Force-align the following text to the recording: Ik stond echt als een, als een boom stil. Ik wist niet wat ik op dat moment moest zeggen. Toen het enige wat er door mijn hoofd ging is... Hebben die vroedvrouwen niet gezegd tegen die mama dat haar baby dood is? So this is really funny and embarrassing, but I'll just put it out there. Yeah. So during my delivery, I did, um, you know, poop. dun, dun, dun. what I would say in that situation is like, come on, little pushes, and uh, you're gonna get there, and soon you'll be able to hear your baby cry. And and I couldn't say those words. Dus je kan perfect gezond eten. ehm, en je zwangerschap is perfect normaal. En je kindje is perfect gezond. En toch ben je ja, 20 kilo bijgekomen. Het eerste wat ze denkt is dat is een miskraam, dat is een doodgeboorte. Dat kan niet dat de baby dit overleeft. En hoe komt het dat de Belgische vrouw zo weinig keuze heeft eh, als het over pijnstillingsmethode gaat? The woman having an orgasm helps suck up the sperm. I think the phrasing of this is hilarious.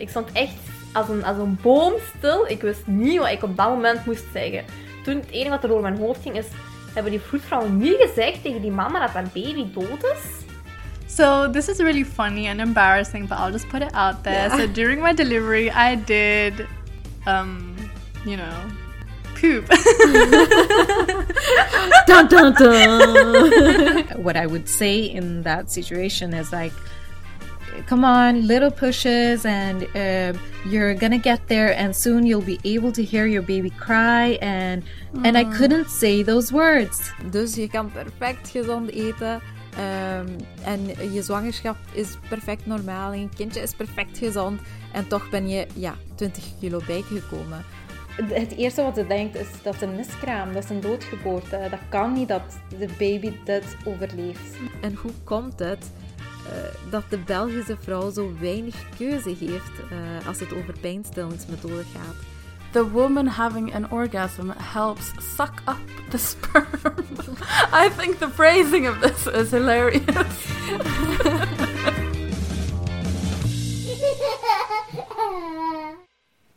Ik 0.00 0.08
stond 0.08 0.32
echt 0.32 0.54
als 0.92 1.08
een, 1.08 1.24
als 1.24 1.36
een 1.36 1.58
boom 1.62 1.92
stil. 2.16 2.46
Ik 2.46 2.60
wist 2.60 2.86
niet 2.86 3.18
wat 3.18 3.30
ik 3.30 3.42
op 3.42 3.56
dat 3.56 3.68
moment 3.68 4.06
moest 4.06 4.24
zeggen. 4.32 4.64
Toen 5.04 5.14
het 5.14 5.30
enige 5.30 5.50
wat 5.50 5.62
er 5.62 5.68
door 5.68 5.80
mijn 5.80 5.98
hoofd 5.98 6.22
ging 6.22 6.36
is... 6.36 6.46
Hebben 6.94 7.12
die 7.12 7.20
vroedvrouwen 7.20 7.76
niet 7.76 7.96
gezegd 7.98 8.42
tegen 8.42 8.60
die 8.62 8.70
mama 8.70 9.00
dat 9.00 9.10
haar 9.10 9.28
baby 9.34 9.66
dood 9.72 10.04
is? 10.04 10.40
So 11.06 11.50
this 11.50 11.68
is 11.68 11.78
really 11.78 12.04
funny 12.04 12.48
and 12.48 12.60
embarrassing, 12.60 13.28
but 13.28 13.38
I'll 13.38 13.52
just 13.52 13.68
put 13.68 13.82
it 13.82 13.92
out 13.92 14.22
there. 14.22 14.48
Yeah. 14.48 14.56
So 14.56 14.66
during 14.72 15.02
my 15.02 15.14
delivery, 15.14 15.70
I 15.70 15.96
did, 16.04 16.66
um, 17.26 17.76
you 18.24 18.36
know, 18.36 18.54
poop. 19.34 19.68
dun, 22.06 22.28
dun, 22.28 22.54
dun. 22.54 24.22
what 24.22 24.36
I 24.36 24.46
would 24.46 24.68
say 24.68 24.98
in 24.98 25.42
that 25.42 25.70
situation 25.70 26.34
is 26.34 26.52
like, 26.52 26.72
come 27.86 28.04
on, 28.04 28.46
little 28.46 28.70
pushes, 28.70 29.44
and 29.44 29.82
uh, 29.94 30.32
you're 30.68 30.94
gonna 30.94 31.18
get 31.18 31.40
there, 31.46 31.76
and 31.76 31.96
soon 31.96 32.26
you'll 32.26 32.40
be 32.40 32.58
able 32.64 32.92
to 32.92 33.02
hear 33.02 33.26
your 33.26 33.42
baby 33.42 33.70
cry. 33.70 34.38
And 34.40 34.82
and 35.24 35.36
I 35.36 35.44
couldn't 35.44 35.90
say 35.90 36.22
those 36.24 36.52
words. 36.52 37.12
Dus 37.30 37.54
je 37.54 37.68
kan 37.68 37.90
perfect 37.92 38.48
gezond 38.48 38.90
eten. 38.90 39.40
ehm, 39.76 40.26
en 40.64 41.12
je 41.12 41.22
zwangerschap 41.22 41.76
is 41.92 42.16
perfect 42.28 42.66
normaal. 42.66 43.12
En 43.12 43.20
je 43.20 43.28
kindje 43.36 43.60
is 43.60 43.74
perfect 43.74 44.18
gezond. 44.18 44.60
En 44.92 45.08
toch 45.08 45.30
ben 45.30 45.48
je 45.48 45.66
ja, 45.74 45.94
20 46.14 46.44
kilo 46.60 46.80
bijgekomen. 46.86 47.64
Het 48.22 48.56
eerste 48.56 48.82
wat 48.82 48.94
ze 48.94 49.06
denkt 49.06 49.36
is 49.36 49.46
dat 49.62 49.74
is 49.74 49.80
een 49.80 49.94
miskraam, 49.94 50.52
dat 50.52 50.64
is 50.64 50.70
een 50.70 50.80
doodgeboorte. 50.80 51.66
Dat 51.70 51.80
kan 51.88 52.12
niet 52.12 52.28
dat 52.28 52.42
de 52.78 52.88
baby 52.98 53.32
dit 53.44 53.76
overleeft. 53.84 54.56
En 54.80 54.94
hoe 54.94 55.12
komt 55.24 55.58
het 55.58 55.90
dat 56.90 57.02
de 57.08 57.18
Belgische 57.18 57.76
vrouw 57.82 58.10
zo 58.10 58.32
weinig 58.40 58.74
keuze 58.98 59.28
heeft 59.28 59.72
eh, 59.90 60.26
als 60.26 60.40
het 60.40 60.52
over 60.54 60.74
pijnstillingsmethode 60.80 61.84
gaat? 61.94 62.16
The 62.72 62.90
woman 62.90 63.26
having 63.26 63.74
an 63.74 63.90
orgasm 63.90 64.50
helps 64.56 65.12
suck 65.36 65.62
up 65.68 66.10
the 66.10 66.18
sperm. 66.18 66.66
I 67.84 67.90
think 67.96 68.18
the 68.18 68.28
phrasing 68.28 68.88
of 68.88 69.00
this 69.00 69.26
is 69.26 69.50
hilarious. 69.50 70.04